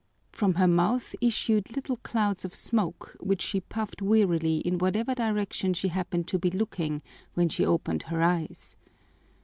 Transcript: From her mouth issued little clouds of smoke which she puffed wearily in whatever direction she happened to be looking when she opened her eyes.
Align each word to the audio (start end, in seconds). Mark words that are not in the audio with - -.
From 0.31 0.55
her 0.55 0.67
mouth 0.67 1.13
issued 1.21 1.75
little 1.75 1.97
clouds 1.97 2.43
of 2.43 2.55
smoke 2.55 3.15
which 3.19 3.39
she 3.43 3.61
puffed 3.61 4.01
wearily 4.01 4.57
in 4.61 4.79
whatever 4.79 5.13
direction 5.13 5.75
she 5.75 5.89
happened 5.89 6.27
to 6.29 6.39
be 6.39 6.49
looking 6.49 7.03
when 7.35 7.49
she 7.49 7.63
opened 7.63 8.01
her 8.09 8.19
eyes. 8.23 8.75